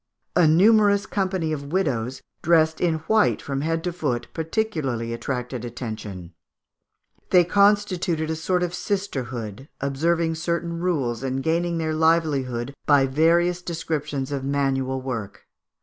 [0.35, 6.33] A numerous company of widows, dressed in white from head to foot, particularly attracted attention;
[7.29, 13.61] they constituted a sort of sisterhood, observing certain rules, and gaining their livelihood by various
[13.61, 15.45] descriptions of manual work.